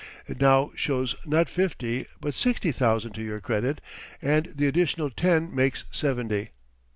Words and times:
It 0.27 0.41
now 0.41 0.71
shows 0.73 1.15
not 1.27 1.47
fifty 1.47 2.07
but 2.19 2.33
sixty 2.33 2.71
thousand 2.71 3.11
to 3.13 3.21
your 3.21 3.39
credit, 3.39 3.81
and 4.19 4.47
the 4.47 4.65
additional 4.65 5.11
ten 5.11 5.53
makes 5.53 5.85
seventy." 5.91 6.49